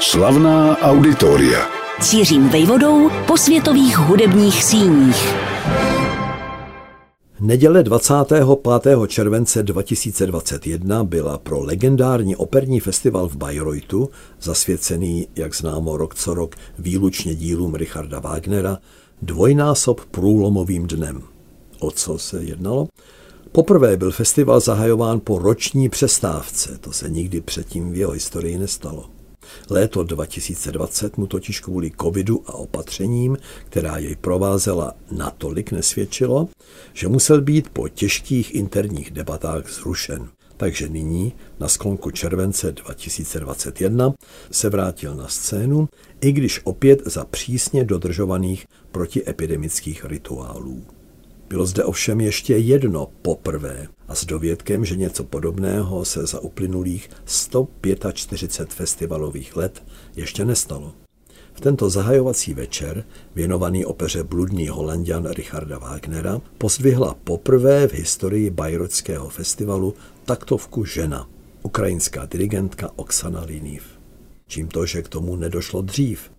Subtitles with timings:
[0.00, 1.68] Slavná auditoria.
[2.00, 5.34] Cířím vejvodou po světových hudebních síních.
[7.40, 8.46] Neděle 25.
[9.06, 16.56] července 2021 byla pro legendární operní festival v Bayreuthu, zasvěcený, jak známo, rok co rok
[16.78, 18.78] výlučně dílům Richarda Wagnera,
[19.22, 21.22] dvojnásob průlomovým dnem.
[21.78, 22.88] O co se jednalo?
[23.52, 29.15] Poprvé byl festival zahajován po roční přestávce, to se nikdy předtím v jeho historii nestalo.
[29.70, 36.48] Léto 2020 mu totiž kvůli covidu a opatřením, která jej provázela, natolik nesvědčilo,
[36.92, 40.28] že musel být po těžkých interních debatách zrušen.
[40.56, 44.14] Takže nyní, na sklonku července 2021,
[44.50, 45.88] se vrátil na scénu,
[46.20, 50.95] i když opět za přísně dodržovaných protiepidemických rituálů.
[51.48, 57.10] Bylo zde ovšem ještě jedno poprvé a s dovědkem, že něco podobného se za uplynulých
[57.24, 59.82] 145 festivalových let
[60.16, 60.94] ještě nestalo.
[61.54, 69.28] V tento zahajovací večer, věnovaný opeře Bludný holandian Richarda Wagnera, pozdvihla poprvé v historii Bajrockého
[69.28, 69.94] festivalu
[70.24, 71.28] taktovku žena,
[71.62, 73.82] ukrajinská dirigentka Oksana Liniv.
[74.46, 76.30] Čím to, že k tomu nedošlo dřív,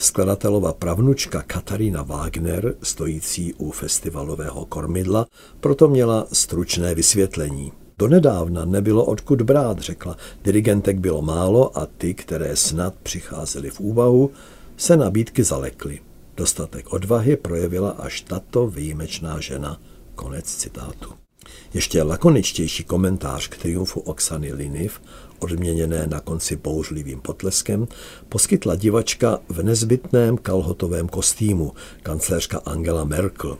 [0.00, 5.26] Skladatelova pravnučka Katarína Wagner, stojící u festivalového kormidla,
[5.60, 7.72] proto měla stručné vysvětlení.
[7.98, 10.16] Donedávna nebylo odkud brát, řekla.
[10.44, 14.30] Dirigentek bylo málo a ty, které snad přicházely v úvahu,
[14.76, 16.00] se nabídky zalekly.
[16.36, 19.80] Dostatek odvahy projevila až tato výjimečná žena.
[20.14, 21.29] Konec citátu.
[21.74, 25.00] Ještě lakoničtější komentář k triumfu Oksany Liniv,
[25.38, 27.88] odměněné na konci bouřlivým potleskem,
[28.28, 33.58] poskytla divačka v nezbytném kalhotovém kostýmu, kancléřka Angela Merkel,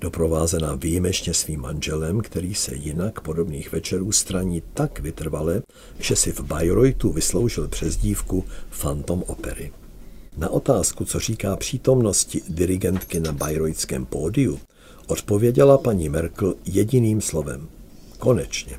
[0.00, 5.62] doprovázena výjimečně svým manželem, který se jinak podobných večerů straní tak vytrvale,
[5.98, 8.44] že si v Bayreuthu vysloužil přezdívku
[8.80, 9.72] Phantom opery.
[10.36, 14.60] Na otázku, co říká přítomnosti dirigentky na Bayreutském pódiu,
[15.10, 17.68] odpověděla paní Merkel jediným slovem.
[18.18, 18.78] Konečně.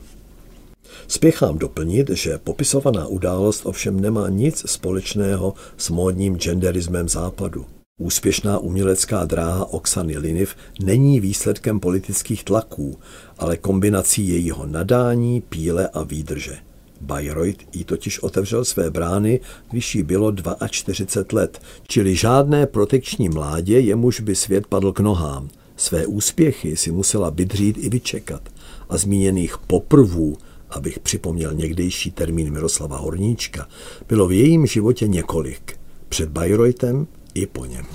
[1.08, 7.66] Spěchám doplnit, že popisovaná událost ovšem nemá nic společného s módním genderismem západu.
[8.02, 13.00] Úspěšná umělecká dráha Oksany Liniv není výsledkem politických tlaků,
[13.38, 16.58] ale kombinací jejího nadání, píle a výdrže.
[17.02, 19.40] Bayreuth jí totiž otevřel své brány,
[19.72, 20.34] když jí bylo
[20.70, 25.50] 42 let, čili žádné protekční mládě, jemuž by svět padl k nohám–
[25.82, 28.50] Své úspěchy si musela bydřít i vyčekat
[28.90, 30.38] a zmíněných poprvů,
[30.70, 33.68] abych připomněl někdejší termín Miroslava Horníčka,
[34.08, 35.78] bylo v jejím životě několik.
[36.10, 37.86] Před Bayreuthem i po něm.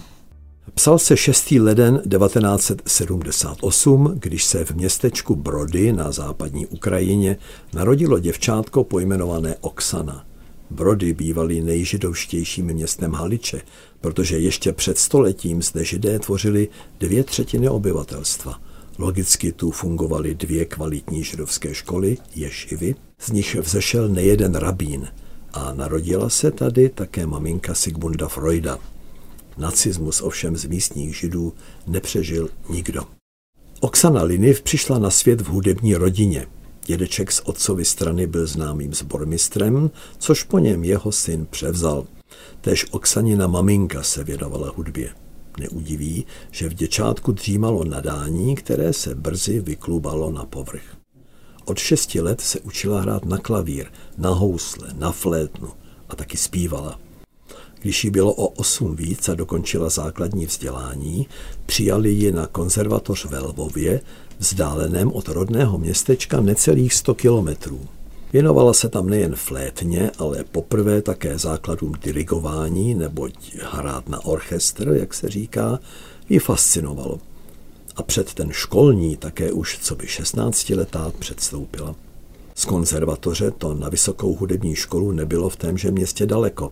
[0.75, 1.51] Psal se 6.
[1.51, 7.37] leden 1978, když se v městečku Brody na západní Ukrajině
[7.75, 10.27] narodilo děvčátko pojmenované Oksana.
[10.71, 13.63] Brody bývaly nejžidovštějším městem Haliče,
[14.01, 16.69] protože ještě před stoletím zde židé tvořili
[17.01, 18.61] dvě třetiny obyvatelstva.
[18.99, 25.09] Logicky tu fungovaly dvě kvalitní židovské školy, ješivy, z nich vzešel nejeden rabín
[25.53, 28.79] a narodila se tady také maminka Sigmunda Freuda.
[29.59, 31.53] Nacismus ovšem z místních židů
[31.87, 33.03] nepřežil nikdo.
[33.81, 36.47] Oksana Liniv přišla na svět v hudební rodině.
[36.87, 42.07] Dědeček z otcovy strany byl známým zbormistrem, což po něm jeho syn převzal.
[42.61, 45.15] Tež Oksanina maminka se věnovala hudbě.
[45.61, 50.97] Neudiví, že v děčátku dřímalo nadání, které se brzy vyklubalo na povrch.
[51.65, 53.87] Od šesti let se učila hrát na klavír,
[54.19, 55.69] na housle, na flétnu
[56.09, 57.01] a taky zpívala.
[57.87, 61.27] Když jí bylo o osm víc a dokončila základní vzdělání,
[61.67, 64.01] přijali ji na konzervatoř ve Lvově,
[64.39, 67.81] vzdáleném od rodného městečka necelých 100 kilometrů.
[68.33, 75.15] Věnovala se tam nejen flétně, ale poprvé také základům dirigování, neboť hrát na orchestr, jak
[75.15, 75.79] se říká,
[76.29, 77.19] ji fascinovalo.
[77.97, 81.95] A před ten školní také už co by 16 letá předstoupila.
[82.55, 86.71] Z konzervatoře to na vysokou hudební školu nebylo v témže městě daleko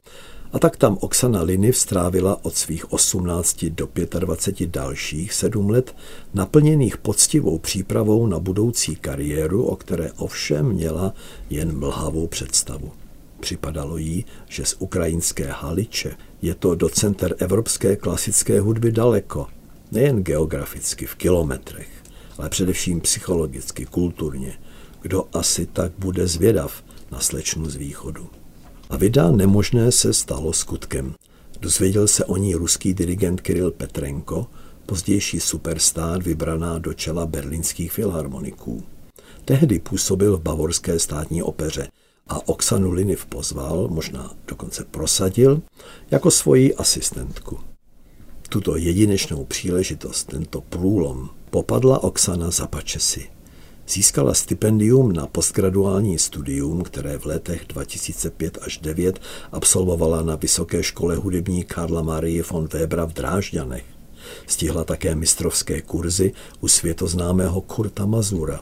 [0.54, 5.96] a tak tam Oksana Liny strávila od svých 18 do 25 dalších sedm let
[6.34, 11.14] naplněných poctivou přípravou na budoucí kariéru, o které ovšem měla
[11.50, 12.92] jen mlhavou představu.
[13.40, 19.46] Připadalo jí, že z ukrajinské Haliče je to do center evropské klasické hudby daleko,
[19.92, 21.90] nejen geograficky v kilometrech,
[22.38, 24.58] ale především psychologicky, kulturně.
[25.02, 28.43] Kdo asi tak bude zvědav na slečnu z východu.
[28.90, 31.14] A vydá nemožné se stalo skutkem.
[31.60, 34.46] Dozvěděl se o ní ruský dirigent Kiril Petrenko,
[34.86, 38.82] pozdější superstar vybraná do čela berlínských filharmoniků.
[39.44, 41.88] Tehdy působil v bavorské státní opeře
[42.28, 45.62] a Oksanu Liniv pozval, možná dokonce prosadil,
[46.10, 47.58] jako svoji asistentku.
[48.48, 53.28] Tuto jedinečnou příležitost, tento průlom, popadla Oksana za pačesy.
[53.88, 59.20] Získala stipendium na postgraduální studium, které v letech 2005 až 2009
[59.52, 63.84] absolvovala na Vysoké škole hudební Karla Marie von Webera v Drážďanech.
[64.46, 68.60] Stihla také mistrovské kurzy u světoznámého Kurta Mazura,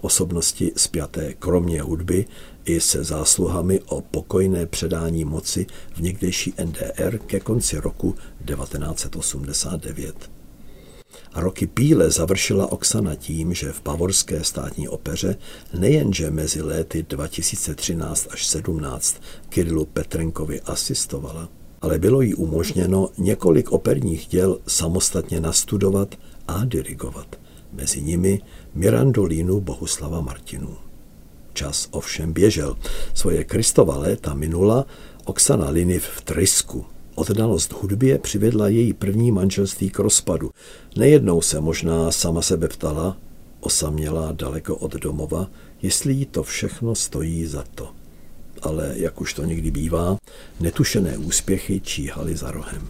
[0.00, 2.26] osobnosti spjaté kromě hudby
[2.64, 8.14] i se zásluhami o pokojné předání moci v někdejší NDR ke konci roku
[8.44, 10.39] 1989.
[11.32, 15.36] A roky píle završila Oksana tím, že v Bavorské státní opeře
[15.78, 19.16] nejenže mezi léty 2013 až 17
[19.48, 21.48] Kirilu Petrenkovi asistovala,
[21.80, 26.14] ale bylo jí umožněno několik operních děl samostatně nastudovat
[26.48, 27.36] a dirigovat.
[27.72, 28.40] Mezi nimi
[28.74, 30.76] Mirandolínu Bohuslava Martinů.
[31.52, 32.76] Čas ovšem běžel.
[33.14, 34.86] Svoje Kristova léta minula
[35.24, 36.86] Oksana Liniv v Trysku,
[37.20, 40.50] Oddalost hudbě přivedla její první manželství k rozpadu.
[40.96, 43.16] Nejednou se možná sama sebe ptala,
[43.60, 45.50] osamělá daleko od domova,
[45.82, 47.88] jestli jí to všechno stojí za to.
[48.62, 50.18] Ale, jak už to někdy bývá,
[50.60, 52.88] netušené úspěchy číhaly za rohem.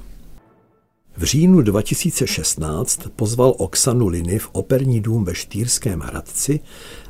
[1.16, 6.60] V říjnu 2016 pozval Oksanu Liny v operní dům ve Štýrském Hradci,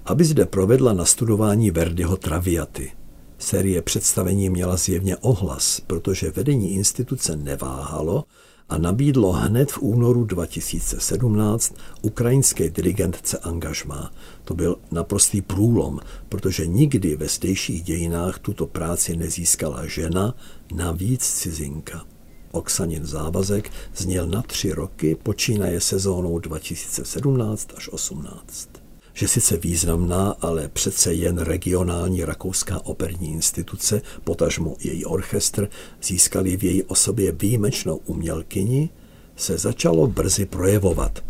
[0.05, 2.93] aby zde provedla nastudování Verdiho Traviaty–
[3.41, 8.25] Série představení měla zjevně ohlas, protože vedení instituce neváhalo
[8.69, 14.13] a nabídlo hned v únoru 2017 ukrajinské dirigentce angažmá.
[14.45, 20.35] To byl naprostý průlom, protože nikdy ve stejších dějinách tuto práci nezískala žena,
[20.75, 22.05] navíc cizinka.
[22.53, 28.80] Oksanin závazek zněl na tři roky, počínaje sezónou 2017 až 18
[29.21, 35.69] že sice významná, ale přece jen regionální rakouská operní instituce, potažmo její orchestr,
[36.03, 38.91] získali v její osobě výjimečnou umělkyni,
[39.37, 41.25] se začalo brzy projevovat.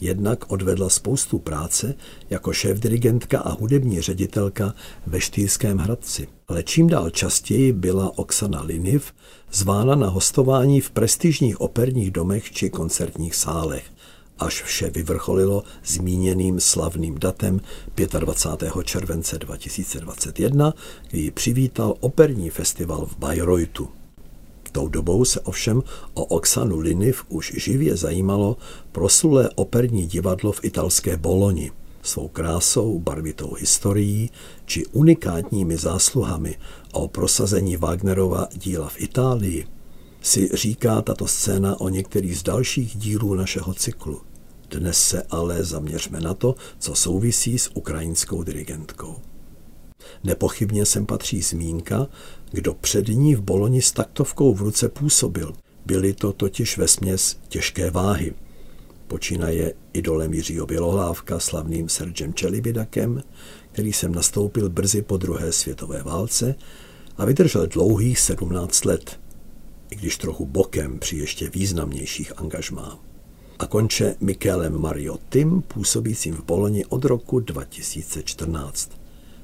[0.00, 1.94] Jednak odvedla spoustu práce
[2.30, 4.74] jako šéf-dirigentka a hudební ředitelka
[5.06, 6.28] ve Štýrském Hradci.
[6.48, 9.12] Ale čím dál častěji byla Oksana Liniv
[9.52, 13.84] zvána na hostování v prestižních operních domech či koncertních sálech
[14.38, 17.60] až vše vyvrcholilo zmíněným slavným datem
[18.18, 18.72] 25.
[18.84, 20.74] července 2021,
[21.10, 23.88] kdy ji přivítal operní festival v Bayreuthu.
[24.72, 25.82] Tou dobou se ovšem
[26.14, 28.56] o Oksanu Liniv už živě zajímalo
[28.92, 31.70] proslulé operní divadlo v italské Boloni.
[32.02, 34.30] Svou krásou, barvitou historií
[34.64, 36.56] či unikátními zásluhami
[36.92, 39.66] o prosazení Wagnerova díla v Itálii
[40.26, 44.20] si říká tato scéna o některých z dalších dílů našeho cyklu.
[44.70, 49.16] Dnes se ale zaměřme na to, co souvisí s ukrajinskou dirigentkou.
[50.24, 52.06] Nepochybně sem patří zmínka,
[52.50, 55.52] kdo před ní v Boloni s taktovkou v ruce působil.
[55.86, 58.34] Byly to totiž ve směs těžké váhy.
[59.06, 63.22] Počínaje idolem Jiřího Bělohlávka, slavným Sergem Čelibidakem,
[63.72, 66.54] který sem nastoupil brzy po druhé světové válce
[67.16, 69.20] a vydržel dlouhých 17 let,
[69.90, 72.98] i když trochu bokem při ještě významnějších angažmách
[73.58, 78.90] a konče Mikelem Mariottim, působícím v Boloni od roku 2014.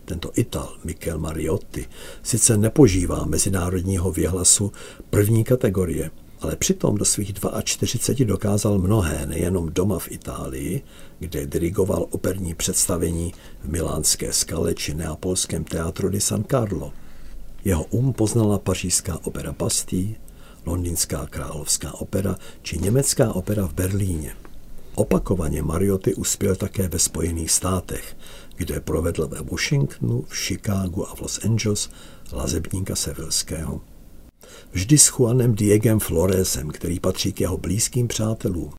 [0.05, 1.87] Tento Ital, Mikel Mariotti,
[2.23, 4.73] sice nepožívá mezinárodního věhlasu
[5.11, 6.11] první kategorie,
[6.41, 7.33] ale přitom do svých
[7.65, 10.83] 42 dokázal mnohé, nejenom doma v Itálii,
[11.19, 16.93] kde dirigoval operní představení v milánské skale či neapolském teatru di San Carlo.
[17.65, 20.15] Jeho um poznala pařížská opera Bastille,
[20.67, 24.37] londýnská královská opera či německá opera v Berlíně.
[24.95, 28.17] Opakovaně Marioty uspěl také ve Spojených státech,
[28.57, 31.91] kde provedl ve Washingtonu, v Chicagu a v Los Angeles
[32.33, 33.81] lazebníka Sevilského.
[34.73, 38.73] Vždy s Juanem Diegem Floresem, který patří k jeho blízkým přátelům.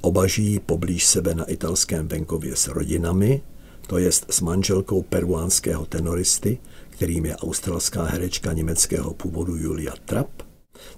[0.00, 3.42] Oba žijí poblíž sebe na italském venkově s rodinami,
[3.86, 6.58] to jest s manželkou peruánského tenoristy,
[6.90, 10.42] kterým je australská herečka německého původu Julia Trapp,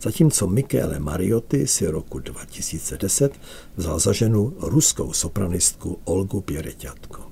[0.02, 3.32] zatímco Michele Mariotti si roku 2010
[3.76, 7.22] vzal za ženu ruskou sopranistku Olgu Pěreťatko.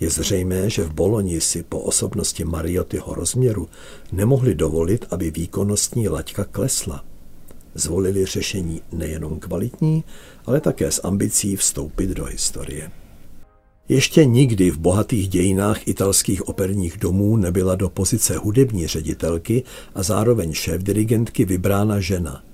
[0.00, 3.68] Je zřejmé, že v Boloni si po osobnosti Mariottiho rozměru
[4.12, 7.04] nemohli dovolit, aby výkonnostní laťka klesla.
[7.74, 10.04] Zvolili řešení nejenom kvalitní,
[10.46, 12.90] ale také s ambicí vstoupit do historie.
[13.92, 19.62] Ještě nikdy v bohatých dějinách italských operních domů nebyla do pozice hudební ředitelky
[19.94, 22.44] a zároveň šéf-dirigentky vybrána žena.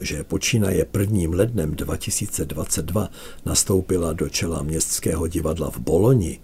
[0.00, 3.10] Že počínaje prvním lednem 2022
[3.46, 6.40] nastoupila do čela městského divadla v Boloni,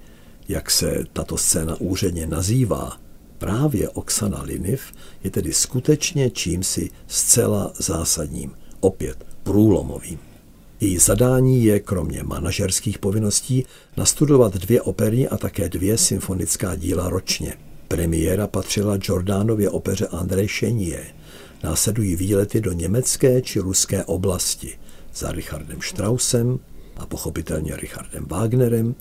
[0.48, 2.96] jak se tato scéna úředně nazývá,
[3.38, 4.82] Právě Oksana Liniv
[5.24, 10.29] je tedy skutečně čímsi zcela zásadním, opět průlomovým.
[10.80, 13.64] Její zadání je kromě manažerských povinností
[13.96, 17.54] nastudovat dvě operní a také dvě symfonická díla ročně.
[17.88, 21.06] Premiéra patřila Jordánově opeře Andrej Šenie.
[21.64, 24.78] Následují výlety do německé či ruské oblasti
[25.14, 26.58] za Richardem Straussem
[26.96, 28.94] a pochopitelně Richardem Wagnerem,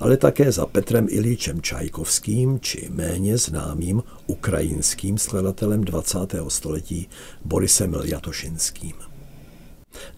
[0.00, 6.18] ale také za Petrem Ilíčem Čajkovským či méně známým ukrajinským skladatelem 20.
[6.48, 7.08] století
[7.44, 9.13] Borisem Ljatošinským.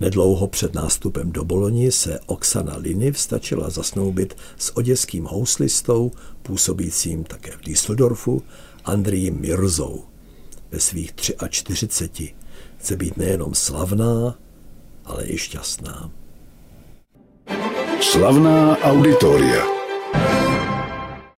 [0.01, 6.11] Nedlouho před nástupem do Boloni se Oksana Liny vstačila zasnoubit s oděským houslistou,
[6.43, 8.43] působícím také v Düsseldorfu,
[8.85, 10.05] Andrijem Mirzou.
[10.71, 11.15] Ve svých
[11.49, 12.35] 43
[12.79, 14.39] chce být nejenom slavná,
[15.05, 16.11] ale i šťastná.
[18.01, 19.76] Slavná auditoria.